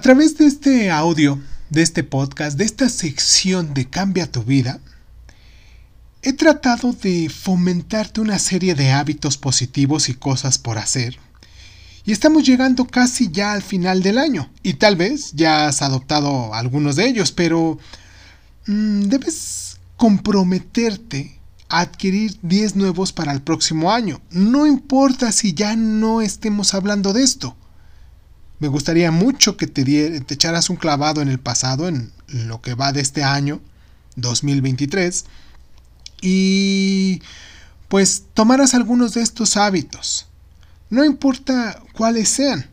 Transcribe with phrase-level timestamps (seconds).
[0.00, 4.80] A través de este audio, de este podcast, de esta sección de Cambia tu vida,
[6.22, 11.18] he tratado de fomentarte una serie de hábitos positivos y cosas por hacer.
[12.06, 16.54] Y estamos llegando casi ya al final del año, y tal vez ya has adoptado
[16.54, 17.78] algunos de ellos, pero
[18.68, 24.22] mm, debes comprometerte a adquirir 10 nuevos para el próximo año.
[24.30, 27.54] No importa si ya no estemos hablando de esto.
[28.60, 29.84] Me gustaría mucho que te,
[30.20, 33.60] te echaras un clavado en el pasado, en lo que va de este año,
[34.16, 35.24] 2023,
[36.20, 37.22] y
[37.88, 40.26] pues tomaras algunos de estos hábitos.
[40.90, 42.68] No importa cuáles sean.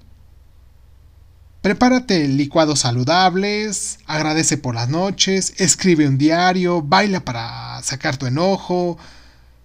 [1.62, 8.98] Prepárate licuados saludables, agradece por las noches, escribe un diario, baila para sacar tu enojo,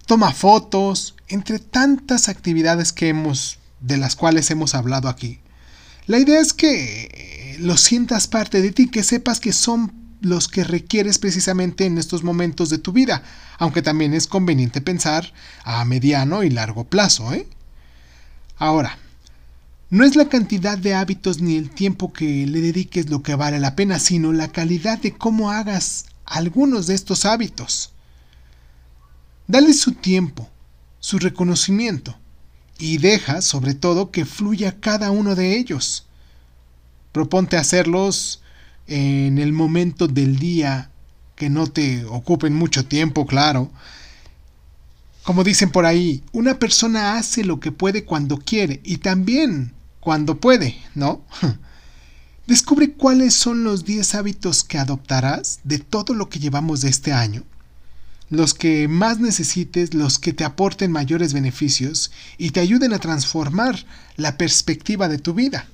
[0.05, 5.42] toma fotos, entre tantas actividades que hemos de las cuales hemos hablado aquí.
[6.05, 10.63] La idea es que lo sientas parte de ti, que sepas que son los que
[10.63, 13.23] requieres precisamente en estos momentos de tu vida,
[13.57, 17.33] aunque también es conveniente pensar a mediano y largo plazo.
[17.33, 17.47] ¿eh?
[18.57, 18.97] Ahora,
[19.89, 23.59] no es la cantidad de hábitos ni el tiempo que le dediques lo que vale
[23.59, 27.91] la pena, sino la calidad de cómo hagas algunos de estos hábitos.
[29.47, 30.49] Dale su tiempo,
[30.99, 32.17] su reconocimiento,
[32.77, 36.05] y deja, sobre todo, que fluya cada uno de ellos.
[37.11, 38.41] Proponte hacerlos
[38.87, 40.89] en el momento del día
[41.35, 43.71] que no te ocupen mucho tiempo, claro.
[45.23, 50.39] Como dicen por ahí, una persona hace lo que puede cuando quiere y también cuando
[50.39, 51.21] puede, ¿no?
[52.47, 57.43] Descubre cuáles son los 10 hábitos que adoptarás de todo lo que llevamos este año.
[58.33, 63.85] Los que más necesites, los que te aporten mayores beneficios y te ayuden a transformar
[64.15, 65.67] la perspectiva de tu vida.